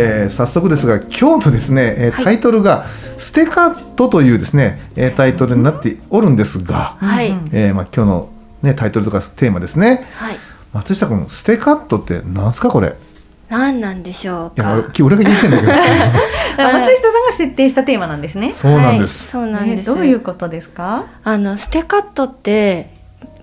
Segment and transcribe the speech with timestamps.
[0.00, 2.86] えー早速ですが今日のですね、えーはいタイトルが
[3.18, 7.30] 「ステカット」というですね、えータイトルになっておるんですが、はい。
[7.30, 8.28] うんえーまあ、今日の、
[8.62, 10.36] ね、タイトルとかテーマですねはい。
[10.72, 12.94] 松下君ステカットってなんすかこれ？
[13.48, 14.92] 何なんでしょういやか。
[15.02, 16.88] 俺俺が言ってんだけど 松下さんが
[17.36, 18.52] 設定したテーマなんですね。
[18.52, 19.90] そうなんです、はい、そうなんです。
[19.90, 21.04] えどういうことですか？
[21.24, 22.90] あのステカットって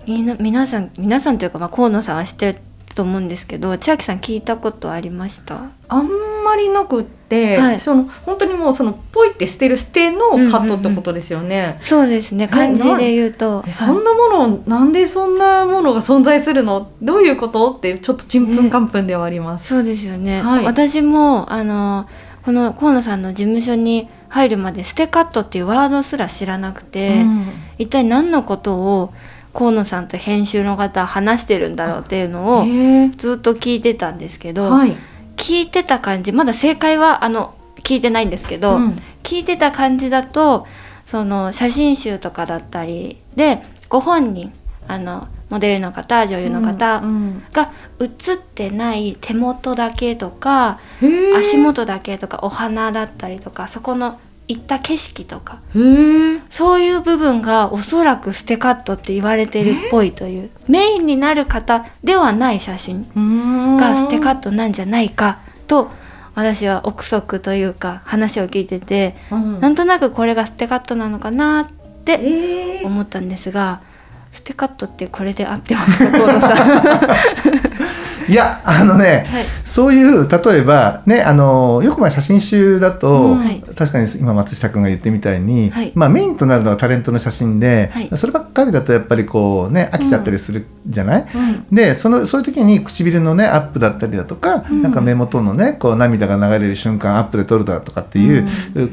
[0.06, 2.58] みな皆さん皆さんというかまあ河野さんは知ってる
[2.96, 5.60] と思うんですけど、千秋さん聞いたことありました？
[5.88, 6.08] あん
[6.42, 11.76] まりなくって、はいその本当にもうそのポイって捨てる捨てのカットってことですよね。
[11.80, 12.48] そうですね。
[12.48, 16.90] 漢字で言うと、えそんなものなんでそんなものが存在するの？
[17.02, 17.70] どういうこと？
[17.70, 19.68] ってちょっとちんぷんかんぷんではあります。
[19.68, 20.40] そうですよね。
[20.40, 22.08] はい私もあの
[22.44, 27.20] この河野さんの事務所に入るまでステカットっていうワードすら知らなくて。
[27.20, 27.46] うん
[27.78, 29.12] 一体何のことを
[29.56, 32.66] 河野さんと編集の方は話してるんだろうっていうのを
[33.16, 34.94] ずっと聞いてたんですけど、はい。
[35.36, 38.98] 聞いてた感じまだ正解はあの聞いてないんですけど、うん。
[39.22, 40.66] 聞いてた感じだと
[41.06, 44.52] その写真集とかだったりでご本人
[44.88, 50.80] あのモデルの方女優の方うんが写ってない手元だけとか、
[51.36, 55.60] 足元だけとかお花だったりとかそこの行った景色とか。
[56.50, 60.50] そういう部分がおそらくステカットって言われてるっぽいという。
[60.68, 63.06] メインになる方ではない写真
[63.76, 65.90] がステカットなんじゃないかと
[66.34, 69.60] 私は憶測というか話を聞いててうん。
[69.60, 71.68] なんとなくこれがステカットなのかなっ
[72.04, 72.86] てえー。
[72.86, 73.80] 思ったんですが
[74.32, 76.56] ステカットってこれで合ってますか河野さん。
[78.28, 79.44] いやあのね、はい。
[79.64, 83.38] そういう例えばねあのよくまあ写真集だと、うん。
[83.38, 83.62] はい。
[83.76, 85.92] 確かに今松下君が言ってみたいに、はい。
[85.94, 88.10] まあ、メインとなるのはタレントの写真で、はい。
[88.16, 91.66] そればっかりだとやっぱりこうね飽きちゃったりするじゃない、うん。
[91.74, 94.82] でそのそういう時に唇のねアップだったりだとか、うん。
[94.82, 98.48] なんか目元のねこう涙が流れる瞬間アップで撮るだとかっていう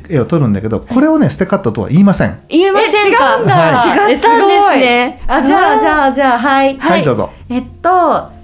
[0.10, 2.42] 絵を撮るんだけどこれをねステカットとは言いません。
[2.50, 3.90] 言えません違うんだ、はい。
[3.90, 5.22] 違ったんですね。
[5.24, 5.38] えごい。
[5.38, 6.78] あじゃあじゃあじゃあはい。
[6.78, 7.32] はい、どうぞ。
[7.50, 8.43] えっと、うん、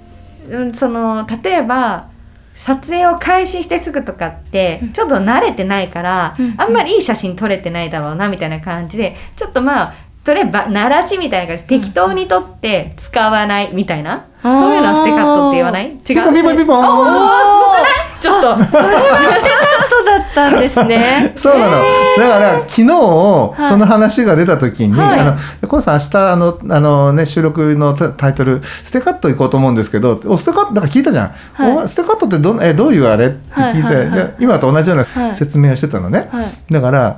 [0.74, 2.08] その例えば
[2.54, 4.92] 撮影を開始してすぐとかってうん。
[4.92, 6.54] ちょっと慣れてないから、うん。
[6.58, 14.60] あんまりいい写真撮れてないだろうなみたいな感じでちょっとまあそれば鳴らしみたいな感じで適当に撮って使わないみたいな、あー。
[14.60, 15.86] そういうのをステカットって言わない？
[15.86, 15.96] 違う？
[16.04, 17.86] ピンポンピンピンおーすごくない？
[18.20, 21.32] ちょっとステカットだったんですね。
[21.36, 21.72] そうなの、
[22.18, 23.62] だから昨日はい。
[23.68, 25.20] その話が出た時に、はい。
[25.20, 31.76] あのコンさん明日あのあの、ね、収録のタタイトル「ステカット」行こうと思うんですけど「おステカット」なんか聞いたじゃん「はい。
[31.84, 35.36] おステカットってどんえどういうあれ?」って聞いて、はいはいはいで今と同じようはない。
[35.36, 36.72] 説明をしてたのね、はい。
[36.72, 37.16] だから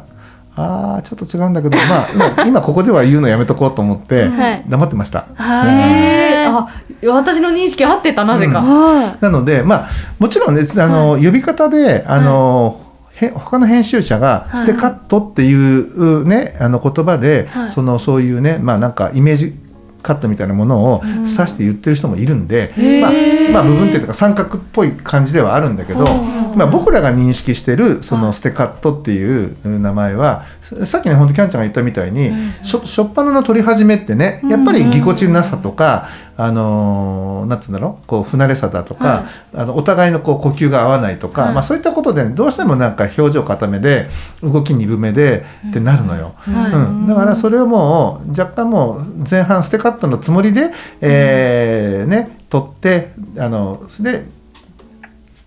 [0.54, 4.64] あーちょっと違うんだけど、まあ、今今ここでは言うのやめとこうと思ってはい。
[4.68, 5.26] 黙ってました。
[5.34, 12.80] はえー、あ私の認識合ってたなぜか、はなので、まあ、もちろんね、あの、呼び方で、あの、
[13.14, 14.66] へ他の編集者がはい。
[14.66, 17.70] ステカットっていうね、あの言葉で、はい。
[17.70, 19.54] そのそういうねまあなんかイメージ
[20.02, 21.10] カットみたいなものをうん。
[21.22, 23.00] 指して言ってる人もいるんで、へー。
[23.00, 23.12] まあ、
[23.52, 28.24] まあ部分点とか三角っぽい感じではあるんだけど、ほうまあ、僕らが認識してるそはい。
[28.24, 30.44] のステカットっていう名前は
[30.84, 39.56] さっきね本当キャンちゃんが言ったみたいに、うんしょ初っ端の撮り始めってねやっぱりぎこちなさとか、あのーなんつうんだろうこう不慣れさだとか、はい。
[39.56, 41.54] あのお互いのこう呼吸が合わないとか、はい。
[41.54, 44.08] まあ、そういったことで、どうしてもなんか表情固めで
[44.42, 46.34] 動き鈍めでってなるのよ。
[46.36, 46.72] はい。
[46.72, 50.70] うん、だからそれをもう若干もう前半ステカットのつもりで、
[51.00, 54.26] えーね取ってあので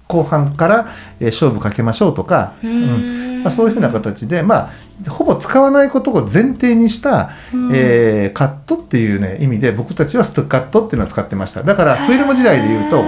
[0.08, 0.88] 後半から、
[1.20, 3.40] えー勝負かけましょうとか、ううん。
[3.42, 4.72] んまあ、そういうふうな形で、ま
[5.08, 7.32] あ、ほぼ使わないことを前提にした、
[7.74, 11.64] えーカットっていう、ね、意味で僕たちはステカットっていうのを使ってました。
[11.64, 13.04] だからフィルム時代で言うと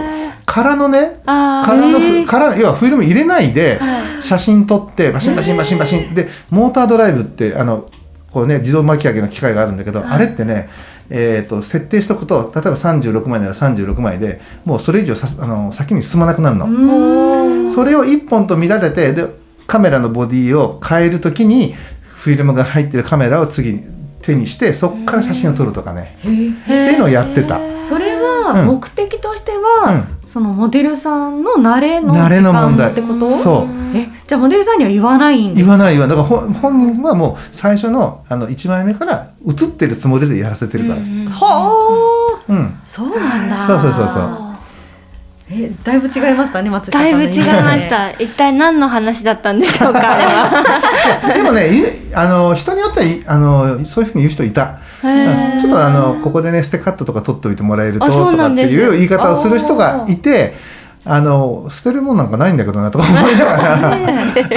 [0.45, 4.23] 空のね空の空要はフィルム入れないではい。
[4.23, 6.15] 写真撮ってバシンバシンバシンバシン。
[6.15, 7.89] でモータードライブってあの
[8.31, 10.09] こうね自動巻き上げの機械があるんだけど、はい。
[10.11, 10.69] あれってね
[11.09, 16.65] えー、と設定しとくと例えば36枚なら36枚でもうそれ以上さあの先に進まなくなるの。
[16.65, 17.73] うん。
[17.73, 19.27] それを1本と見立ててで
[19.67, 23.83] カメラのボディを変えるときにフィルムが入ってるカメラを次に
[24.21, 27.59] 手にしてそこから写真を撮るとかね、っていうのをやってた。
[27.79, 28.67] それはうん。
[28.67, 32.91] 目的としては、そのモデルさんの慣れの時間の問題。
[32.91, 33.31] ってこと？
[33.31, 33.97] そう。
[33.97, 36.17] えじゃあモデルさんには言わないんです言わない言わない。
[36.17, 42.85] だから本本人はもう最初のあの1枚目から写ってるつもりでやらせてるから、うんはあ。
[42.85, 43.65] そうなんだ。
[43.65, 44.47] そうそうそうそう。
[45.49, 48.11] えだいぶ違いましたね松下さんのだいぶ違いました。
[48.11, 50.15] 一体何の話だったんでしょうか。
[50.15, 51.31] あれは。
[51.33, 51.83] でもねい
[52.13, 54.79] あの人によってはいあのそういうふうに言う人いた。
[55.01, 60.55] ちょっとあのここでねステカットとか取っておいてもらえるとあそうとかってなんですいう言い方をする人がいて
[61.09, 63.97] あの捨てるもんなんかないんだけどなとか思いながら。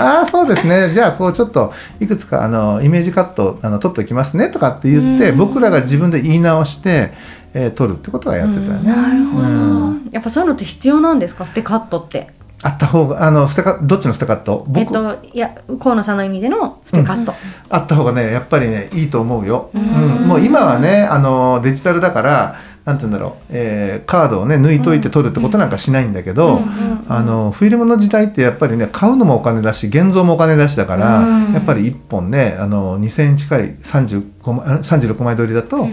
[0.19, 0.91] ああそうですね。
[0.93, 5.38] じゃあこうちょっといくつかあのイメージカットあの取っておきますねとかって言ってうん。
[5.38, 7.12] 僕らが自分で言い直して、
[7.55, 8.93] えー取るってことはやってたよね。
[8.93, 9.49] なるほど。
[9.49, 10.08] うん。
[10.12, 11.47] やっぱそういうのって必要なんですか？
[11.47, 12.31] ステカットって。
[12.62, 14.64] あった方があのステカどっちのステカット？
[14.69, 15.50] 僕、えっといや
[15.81, 17.32] 河野さんの意味でのステカット、
[17.70, 19.70] あった方がねやっぱりねいいと思うよ。
[19.75, 19.82] うん。
[19.82, 19.85] う
[20.25, 20.29] ん。
[20.29, 22.56] もう今はねあのデジタルだから
[22.91, 35.87] なんて言うんだろう、えーカードをね抜いといて取るってことなんかしないんだけど、うんうんあのフィルムの時代ってやっぱりね買うのもお金だし現像もお金だしだから、うんやっぱり1本ねあの2,000円近い35枚あ36枚撮りだと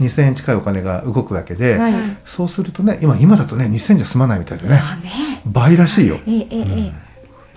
[0.00, 1.92] 2,000円近いお金が動くわけで、はい。
[2.24, 4.80] そうするとね今今だとね2,000じゃ済まないみたいでね。
[4.82, 5.42] あね。
[5.46, 6.18] 倍らしいよ。
[6.26, 6.92] えええええ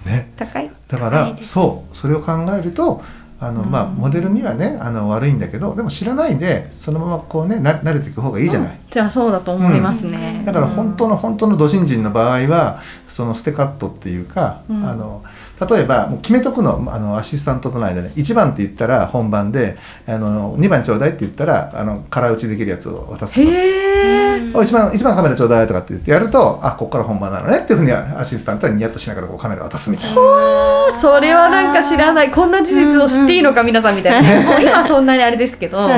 [0.06, 0.10] え。
[0.10, 0.72] ね、高い？
[0.88, 1.98] だから、そう。
[1.98, 3.02] それを考えると
[3.40, 8.80] あの、まあ、モデルにはねあの悪いんだけどでも知らないでそのままこうねな慣れていく方がいいじゃない。
[8.90, 14.88] じゃあそうだと思いますね、だから本当の本当の土新人の場合はそのステカットっていうか、うん。
[14.88, 15.24] あの
[15.60, 19.78] 例えばもう決めとくのあのアシスタントとの間で、1番って言ったら本番で
[20.08, 23.48] あの2番ちょうだいって言ったらあの空打ちできるやつを渡すとか。
[23.48, 30.16] へえお一番一番カメラちょうだいとかって言ってやるとあここから本番なのねっていうふうにアシスタントはニヤッとしながらこうカメラ渡すみたいな。
[31.02, 32.32] それはなんか知らない。
[32.32, 35.78] こんな事実を知っていいのか皆さんみたいな、 今はそんなにあれですけど。
[35.80, 35.90] そう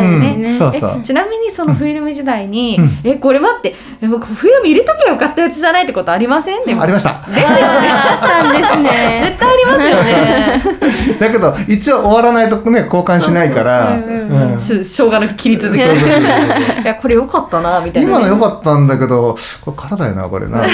[0.71, 1.01] ですね。
[1.03, 2.99] ちなみにそのフィルム時代に、うん。
[3.03, 3.75] えこれ待って。
[4.01, 6.65] え僕フィルム入れときゃよかったやつじゃないってことありません？
[6.65, 6.81] でも。
[6.81, 7.09] ありました。
[7.09, 7.55] ですよね。
[7.91, 9.21] あったんですね。
[9.27, 10.63] 絶対ありますよね。
[11.19, 14.61] だけど一応終わらないとね交換しないから、うんうんうん。
[14.61, 16.81] し生姜の切り続けそうそうそうそう。
[16.81, 20.65] いやこれよかったなみたいな今の良かったんだけどこれ空だよなこれな。
[20.65, 20.71] い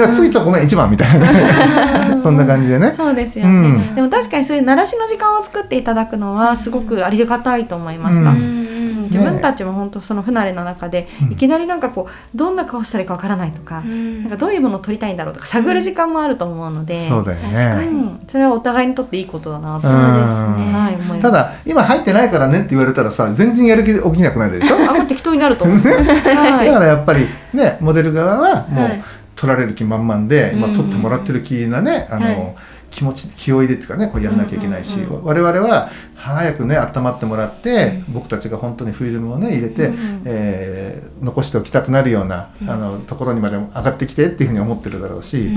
[0.00, 2.92] やついちゃごめん1番みたいなそんな感じでね。
[2.96, 3.94] そうですよね、うん。
[3.94, 8.64] でも確かにそういう慣らしの時間を作っていただくのはすごくありがたいと思いました、ううん。
[8.64, 8.68] ん
[9.08, 11.32] 自分たちも本当その不慣れな中で、うん。
[11.32, 14.22] いきなりなんかこうどんな顔したらいいかわからないとか、うん。
[14.22, 19.94] なんかどういうものを撮りたいんだろうとか探る時間もあると思うので、そうだようねん、それはお互いにとっていいことだなと、うん。
[19.94, 21.20] そうですね。
[21.22, 24.76] ただ今入ってないからねって言われたらさ全然やる気起きなくなるでしょ？
[24.76, 26.70] あもう適当になると思う、だはい。
[26.70, 29.02] からやっぱりねモデル側はもうはい。
[29.36, 30.60] 取られる気満々で、うん。
[30.60, 32.56] まあ、取ってもらってる気なねあの、はい
[32.98, 40.22] 気持ち気を入れっていうかねこうやんなきゃいけないし、うんうん我々は早くね温まってもらって、僕たちが本当にフィルムをね入れて、うんうん。
[40.24, 45.50] えー残しておきたくなるような、あのところにまで上がってきてっていうふうに思ってるだろうし、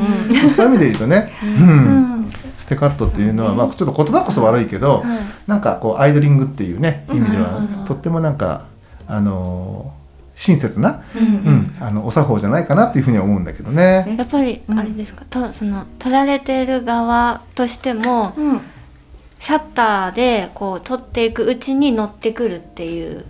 [0.52, 1.70] そういう意味で言うとね、うん。
[1.70, 1.72] う
[2.20, 2.32] ん。
[2.60, 5.04] ステカットっていうのは、まあ、ちょっと言葉こそ悪いけど、
[5.48, 8.66] なんかこうアイドリングっていうね意味では、とってもなんか
[9.08, 10.01] あのー
[10.42, 14.16] 親切な、うんうん、あのお作法じゃないかなっていうふうには思うんだけどね。
[14.18, 14.80] やっぱりうん。
[14.80, 18.62] あれですか、とその取られてる側としてもうん。
[19.40, 23.24] シャッターでこう取っていくうちに乗ってくるっていう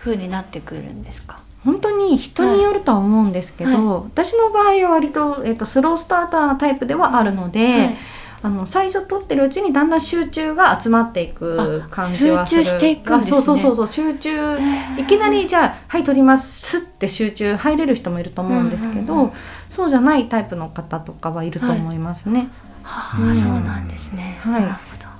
[0.00, 1.38] 風になってくるんですか？
[1.64, 4.02] 本当に人によるとは思うんですけど、はい。
[4.04, 7.96] 私の場合は割と,、えっとスロースターターなタイプではあるので、はい
[8.40, 12.64] あの最初撮ってるうちにだんだん集中が集まっていく感じはする。
[12.64, 13.38] 集中していくんですね。
[13.38, 14.58] あそうそうそうそう集中
[14.98, 16.78] いきなりじゃあはい撮ります。
[16.78, 19.32] スッて集中入れる人もいると思うんですけど、うんうんう
[19.68, 22.48] そうじゃないタイプの方とかはいると思いますね。
[22.82, 23.34] はあ、うん。
[23.34, 24.38] そうなんですね。
[24.42, 24.60] は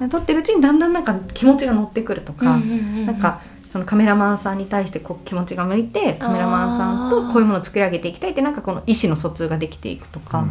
[0.00, 0.08] い。
[0.08, 3.06] 撮ってるうちにだんだんなんか気持ちが乗ってくるとか、うんうんうんうん。
[3.06, 3.40] なんか
[3.72, 10.46] そのカメラマンさんに対してこう気持ちが向いてカメラマンさんとこういうものを作り上げていきたいってなんかこの意思の疎通ができていくとか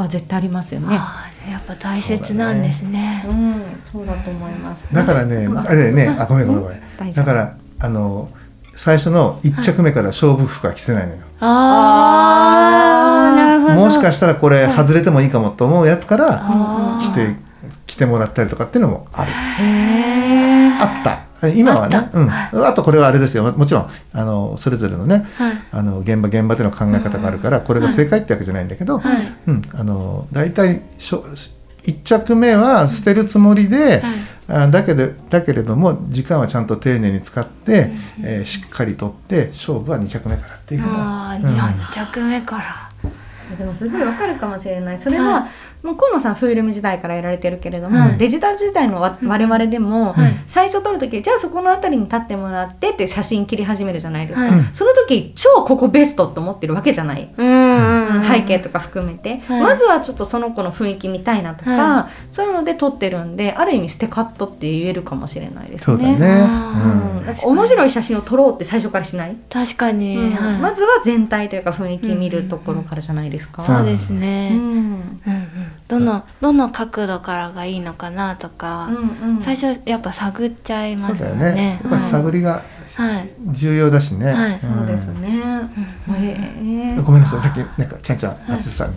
[0.00, 0.88] は絶対ありますよね。
[0.90, 3.24] ああやっぱ大切なんですね。
[3.28, 4.84] うん、そうだと思います。
[4.92, 7.12] だからね、うんあれね、あ、ごめんごめんごめん。
[7.12, 8.28] だから、あの、
[8.76, 11.18] 最初の一着目から勝負服は着せないのよ。
[11.40, 13.74] ああなるほど。
[13.74, 17.36] もしかしたらこれ外れてもいいかもと思うやつから着て
[17.86, 19.30] 着てもらったりとかっていうのもある。
[19.30, 20.72] へえ。
[20.80, 21.20] あった。
[21.48, 22.26] 今はねうん。
[22.28, 22.66] はい。
[22.66, 23.52] あとこれはあれですよ。
[23.52, 25.56] もちろんあのそれぞれのね、はい。
[25.72, 29.34] あの現場現場での考え方があるから、これが正解ってわけじゃないんだけど、はい。
[29.46, 29.62] うん。
[29.72, 31.24] あの大体しょ
[31.82, 34.02] 一着目は捨てるつもりで、はい。
[34.46, 37.90] あだけどだけれども時間はちゃんと丁寧に使って、
[38.22, 41.42] えーしっかりとって勝負は2着目からっていうふうなああ、うん。
[41.42, 42.90] 二二着目から。
[43.58, 44.98] でもすごいわかるかもしれない。
[44.98, 45.48] それは、は
[45.84, 48.16] もう河野さんフィルム時代からやられてるけれども、はい。
[48.16, 50.32] デジタル時代のわ我々でも、はい。
[50.48, 54.64] 最初撮る時じゃあそこの辺りに立ってもらってって写真切り始めるじゃないですか、はい。
[54.72, 57.30] その時超ここベストって思ってるわけじゃない。
[57.36, 59.60] 背景とか含めて、はい。
[59.60, 65.84] まずはちょっとその子の雰囲気見たいなとか、はそういうので撮ってるんである意味ステカットって言えるかもしれないですね。
[65.84, 66.46] そうだね。
[66.48, 67.54] あうん。
[67.56, 70.16] 面白い写真を撮ろうって最初からしない、確かに。
[70.16, 70.34] うん。
[70.34, 70.60] はい。
[70.60, 73.62] まずは全体というか雰囲気見るところからじゃないですか。
[73.62, 74.56] そうですうね。
[74.56, 74.60] ん。
[74.60, 75.73] うんうん。
[75.88, 81.54] どのどの角度からがいいのかなとか、うんうん最初やっぱ探っちゃいますそうだよもんね。
[81.54, 81.80] ね。
[81.82, 82.62] やっぱり探りが
[82.96, 83.28] はい。
[83.50, 84.32] 重要だしね。
[84.32, 85.42] はいそうですね。
[86.62, 88.96] えごめんなさい、さっきなんかキャンちゃん、松下さんに。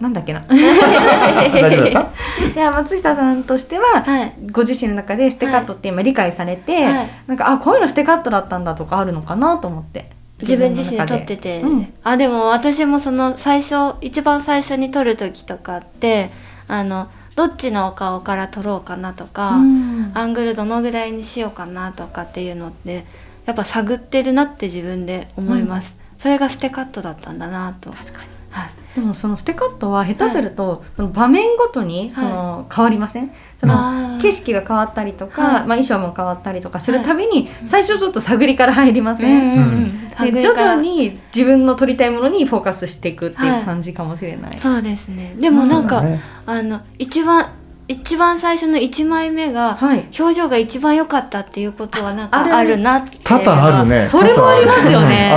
[0.00, 0.42] なんだっけな。
[0.48, 2.06] 大丈夫だっ
[2.54, 4.32] いや松下さんとしては、はい。
[4.52, 10.15] ご自身の中でステカットって今理解されて、はいなんかあこういうのステカットだったんだとかあるのかなと思って。
[10.40, 11.92] 自分自身で撮ってて、うん。
[12.04, 16.30] あでも私もその最初一番最初に撮る時とかって
[16.68, 20.10] あのどっちのお顔から撮ろうかなとか、うん。
[20.14, 23.04] アングルどのぐらいにしようかなとかっていうのって
[23.44, 27.90] やっぱ探ってるなって自分で思います、それがステカットだったんだなと。
[27.90, 28.28] 確かに。
[28.50, 34.22] はいでもそのステカットは下手すると、その場面ごとにその変わりません、そのあー。
[34.22, 35.52] 景色が変わったりとか、はい。
[35.52, 40.10] まあ、衣装も変わったりとかするたびに、最初ちょっと探りから入りません、うんうんうん。
[40.16, 43.60] 探で徐々に自分の撮りたいものにフォーカスしていくっていはい。
[43.60, 44.58] う感じかもしれない。
[44.58, 45.36] そうですね。
[45.38, 46.18] でもなんか、ね。
[46.46, 47.50] あの一番
[47.88, 50.08] 一番最初の1枚目が、はい。
[50.18, 54.08] 表情が一番良かったっていうことはなんかあるなって多々あるね。
[54.10, 55.28] それもありますよね。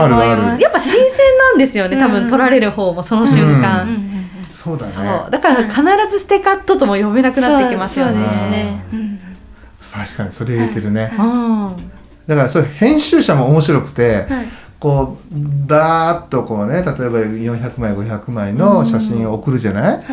[0.60, 4.10] やっぱ新鮮なんですよね、多分撮られる方もその瞬間、うんうんうん
[4.52, 4.94] そうだね。
[5.32, 8.84] だから必ずステカットとも呼べなくなってきますよね。
[9.82, 11.14] 確かにそれ言えてるね。
[11.18, 11.92] うん。
[12.28, 14.48] だからそれ編集者も面白くて、はい。
[14.80, 20.06] こうダーッとこうね例えば400枚500枚の写真を送るじゃない、はい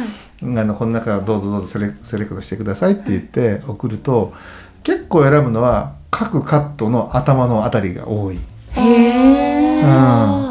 [0.43, 4.35] あのこの中からどうぞどうぞセレセレクトしてくださいって言って送ると
[4.83, 8.38] 結構選ぶのは各カットの頭のあたりが多い。
[8.73, 10.46] へえ、うん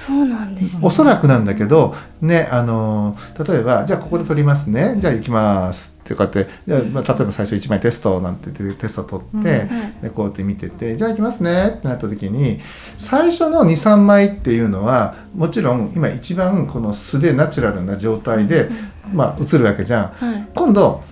[0.00, 0.80] そうなんですね。
[0.82, 4.96] おそらくなんだけどねあの例えばじゃあここで撮りますね。
[4.98, 9.68] じゃあ行きますってこうやってじゃあ、まあ、例えば最初1枚テストなんて言ってテスト撮って、
[10.02, 12.60] うんこうやって見ててじゃあ行きますねってなった時に
[12.96, 18.70] 最初の23枚っていうのはもちろん今一番この素でナチュラルな状態で、
[19.12, 20.04] まあ、映るわけじゃん。
[20.08, 20.46] はい。
[20.54, 21.02] 今度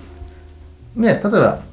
[0.97, 1.68] ね例えば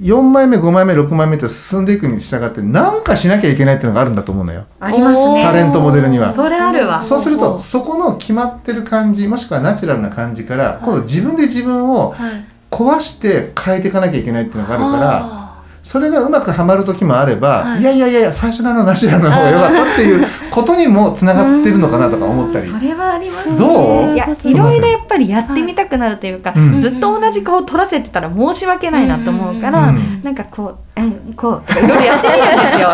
[0.00, 4.64] 4枚目5枚目6枚目って進んでいくに従って何かしなきゃいけないっていうのがあるんだと思うのよ。
[4.80, 5.42] ありますね。
[5.44, 7.02] タレントモデルにはそれあるわ。
[7.02, 15.39] そうするとそこの決まってる感じもしくはナチュラルな感じから今度自分で自分をはい壊して変えていかなきゃいけないっていうのがあるからあ
[15.82, 17.80] それがうまくはまる時もあれば、はい。
[17.80, 22.66] い、やいやいや最初のあのナチュラルな方が良かったっていうことにもつながってるのかなとか思ったり。
[22.66, 23.56] それはありますね。
[23.56, 24.14] どう？
[24.14, 26.80] いや、いろいろやっぱりやってみたくなるというか、うん。
[26.80, 30.22] ずっと同じ顔撮らせてたら申し訳ないなと思うから、うん。
[30.22, 32.88] なんかこう、うん、こういろいろやってみるんですよ。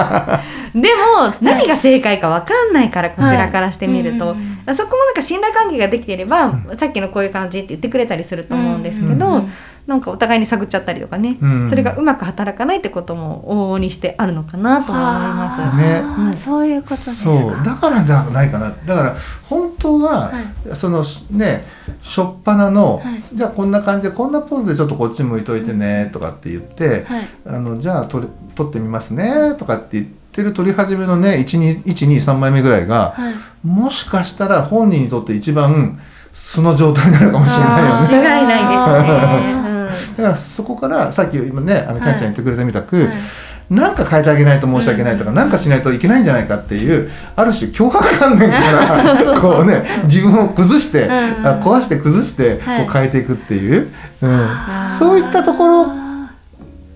[0.77, 4.37] でも何が正解かわかんないからこちらからしてみると、はい。
[4.37, 9.53] うんそこもなんか信頼関係ができていれば、さっきのこういう感じって言ってくれたりすると思うんですけど、うん
[9.87, 11.71] なんかお互いに探っちゃったりとかね、うん。
[11.71, 15.61] それがうまく働かないってことも往々にしてあるのかなと思います。
[15.61, 17.13] はあねあそういうことですか。
[17.15, 17.65] そう。
[17.65, 18.71] だからじゃないかな。
[18.71, 20.33] だから本当は、
[20.69, 21.65] はそのね
[22.03, 23.23] 初っ端の、はい。
[23.23, 27.29] じゃあこんな感じでこんなポーズでちょっとこっち向いといてねとかって言って、はい。
[27.47, 28.27] あのじゃあ撮れ
[28.57, 33.35] 撮ってみますねとかって言ってる撮り始めのね123枚目ぐらいが、はい。
[33.65, 36.01] もしかしたら本人にとって一番
[36.35, 38.09] 素の状態になるかもしれないよね。
[38.09, 39.63] 間違いないですね。
[40.19, 43.15] うんだからそこからさっき今ねあのキャンちゃん言ってくれたみたく、はい。
[43.69, 52.87] なんか変えてあげないと申し訳ないとか、なんかしないといけないんじゃないかっていうある種脅迫観念から こうね自分を崩して、うんあ壊して崩してこはい。
[52.87, 53.89] う変えていくっていう、
[54.23, 54.31] うん。
[54.31, 54.99] あー。
[54.99, 55.87] そういったところ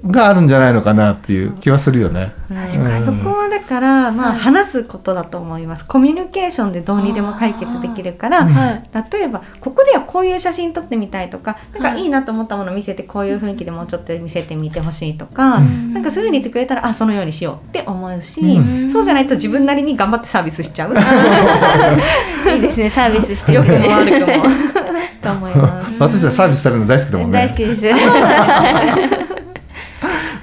[0.09, 2.33] があるんじゃないのかなっていう気はするよね。
[2.49, 2.73] 確
[3.05, 4.39] そこはだから、まあ、はい。
[4.39, 5.85] 話すことだと思います。
[5.85, 8.53] コミュニケーションでどうにでも解決できるからうん。
[8.53, 8.91] はい。
[9.13, 15.93] 例えばここではこういう写真撮ってみたいとかなんはいかいいなと思ったものを見せてこういう雰囲気でもうちょっと見せてみてほしいとか、うん。
[15.93, 18.91] なんかそういうふうに言ってくれたらあそのようにしようって思うし、うん。
[18.91, 20.95] そうじゃないと自分なりに頑張ってサービスしちゃう。
[22.51, 24.81] いいですねサービスしてよくもね悪くも。
[25.23, 25.93] と思います。
[25.99, 27.39] 私はサービスされるの大好きだもんね。
[27.39, 27.83] 大好きです。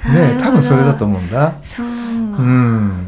[0.08, 1.54] ね多分それだと思うんだ。
[1.64, 1.86] そう。
[1.86, 1.87] うん。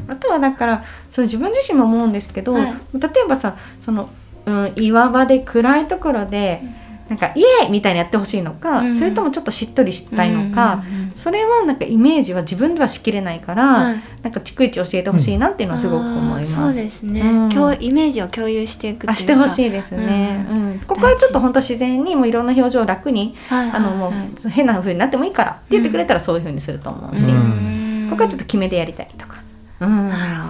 [0.08, 2.74] あとはだからそう自分自身も思うんですけど、はい。
[2.94, 4.10] 例えばさその、
[4.46, 6.62] うん、岩場で暗いところで
[7.10, 8.96] なんかイエーイみたいにやってほしいのか、うん。
[8.96, 14.02] それともちょっとしっとりしたいのか、うんうんうんそれはなんかイメージは自分ではしきれないから、はい。
[14.22, 16.76] なんか逐一教えてほしいなっていうのはすごく思いあーそうます。
[16.78, 17.50] ですね、うん。
[17.50, 20.80] 共イメージを共有していくしてほしいですね、ううん。
[20.88, 23.72] ここはちょっと本当自然にもういろんな表情を楽にはい。
[23.72, 24.14] あのも
[24.46, 27.69] う変な風になってもいいからって言ってくれたらそういう風にすると思うし、うん
[28.10, 29.38] ここはちょっと決めてやりたいとか。
[29.82, 30.10] うん。
[30.10, 30.50] なるほ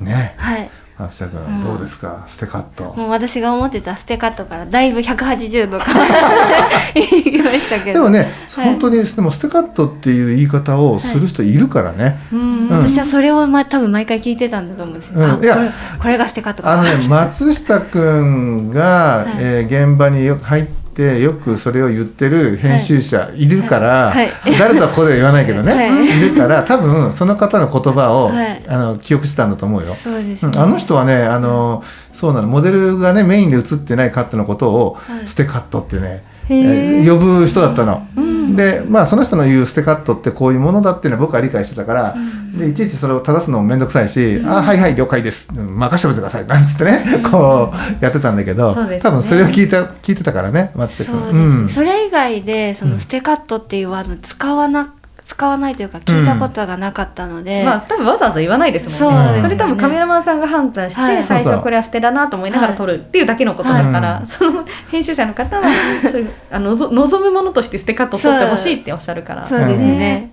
[0.00, 0.04] ど。
[0.04, 0.34] ね。
[0.36, 0.70] はい。
[0.98, 1.62] 松下君、うん。
[1.62, 2.24] どうですか？
[2.26, 2.94] ステカット。
[2.96, 7.98] もう私が思ってたステカットからだいぶ180度変わって いきましたけど。
[7.98, 8.64] でもね、はい。
[8.66, 12.68] 本当にでもステカットっていう言い方をする人いるからね、うん。
[12.68, 12.78] うん。
[12.78, 15.44] 私はそれを、ま、多分毎回聞いてたんだと思うんですよ、あうん。
[15.44, 19.34] いやこれこれがステカットかあのね松下君が、はい。
[19.38, 23.46] えー現場によく入ってよくそれを言ってる編集者い。
[23.46, 24.30] るから、はい。
[24.58, 26.06] 誰とはここでは言わないけどね、はい。
[26.06, 28.64] い、るから多分その方の言葉を、はい。
[28.68, 29.94] あの記憶してたんだと思うよ。
[29.94, 32.48] そうね、うんあの人はねあのそうなの。
[32.48, 35.28] モデルがねメインで映ってないカットのことを、はい。
[35.28, 37.10] ステカットってね、えー。
[37.10, 38.06] 呼ぶ人だったの。
[38.16, 38.56] うん。
[38.56, 42.58] でまあその人の言うステカットってこういうものだっていうのは僕は理解してたから、うん。
[42.58, 49.00] でいちいちそれを正すのも面倒くさいし「あはいはい了解です、うん任せておいてください」なんつってね、こうやってたんだけど、ね。
[49.02, 51.66] 多分それを聞いた聞いてたからね松下そう君。
[51.66, 54.90] ですね、それ以外でそのステカットっていうワード使わな
[55.26, 59.32] 使わないというか聞いたことがなかったので、まあ多分わざわざ言わないですもんね。
[59.32, 59.42] ね。
[59.42, 64.28] それ多分カメラマンさんが判断して、はい最初これは捨てだなと思いながら撮るっていうだけのことだから、はい。
[64.28, 65.68] その編集者の方は
[66.02, 69.48] そういうあのぞ望むものとして捨てカット撮ってほしいっておっしゃるから。
[69.48, 69.58] そう。
[69.58, 70.32] ですね、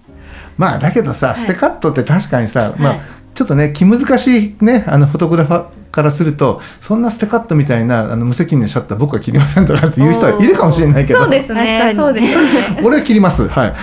[0.57, 1.39] まあだけどさ、い。
[1.39, 3.01] ステカットって確かにさ、まあはい。
[3.33, 11.19] ちょっとね気難しいねあのフォトグラファーからするとそんなステカットみたいなあの無責任なシャッター僕は切りませんとかっていう人はいるかもしれないけど。
[11.19, 11.93] そうですね。
[11.95, 12.47] そうですよね。
[12.83, 13.47] 俺は切ります。
[13.47, 13.73] はい。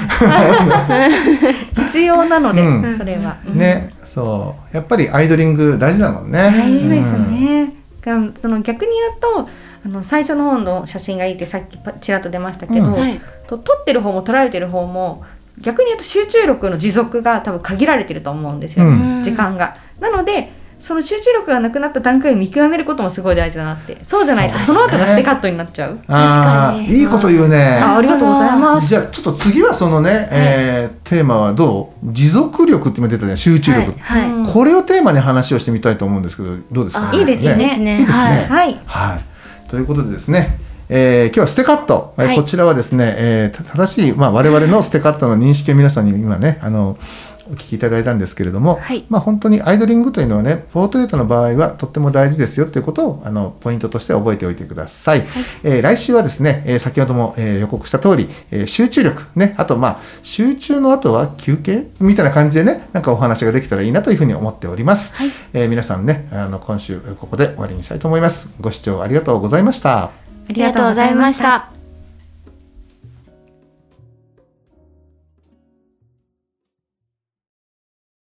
[1.87, 2.99] 必要なので、うん。
[2.99, 3.59] それは、うん。
[3.59, 4.77] ねそう。
[4.77, 6.53] やっぱりアイドリング大事だもんね。
[6.53, 7.31] 大事ですうん。
[7.31, 9.49] ね、がその逆に言うと
[9.87, 12.93] あの最初の方の写真がいいってさっきパちらっと出ましたけど、うん。
[12.95, 13.21] はい。
[13.47, 15.23] と撮ってる方も撮られてる方も
[15.61, 19.23] 逆に言うと集中力の持続が多分限られてると思うんですよ、うん。
[19.23, 19.77] 時間が。
[20.01, 23.99] なのでその集中力がなくなった段階を見極めることもすごい大事だなって。
[24.05, 25.97] そうじゃないとその後がステカットになっちゃう。
[25.99, 26.87] 確かに。
[26.89, 27.79] いいこと言うね。
[27.83, 28.89] あありがとうございます。
[28.89, 32.13] じゃあちょっと次はそのね、えーテーマはどう？
[32.13, 37.11] 持続力って今出たね集中力、はい、これをテーマに話をしてみたいと思うんですけどどうですか？
[37.11, 37.65] あいいですよね。
[37.65, 37.99] いいですね。
[37.99, 38.25] いいですね。
[38.25, 38.45] はい。
[38.47, 38.81] はい。
[38.87, 46.97] はい、ということでですね、えー今日はステカット、えーはいこちらはですね、えーた正しい、まあ、我々のステカットの認識を皆さんに今ねあの
[47.51, 49.05] お聞きいただいたんですけれども、はい。
[49.09, 55.27] まあ、本当にアイドリングというのはねポートレートの場合はとっても大事ですよということをあのポイントとして覚えておいてください、
[55.65, 65.31] えー来週はですね、えー先ほども、えー予告した通り、えー集中力ねあとまあ集中の後は休憩みたいな感じでねなんかお話ができたらいいなというふうに思っております、はい。
[65.53, 68.51] えー皆さんねあの今週ここで終わりにしたいと思います。
[68.61, 70.05] ご視聴ありがとうございました。
[70.05, 70.11] あ
[70.49, 71.80] りがとうございました。